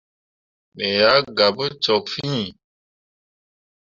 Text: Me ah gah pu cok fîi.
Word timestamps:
Me 0.75 0.87
ah 1.13 1.21
gah 1.37 1.51
pu 1.57 1.65
cok 1.83 2.03
fîi. 2.13 2.43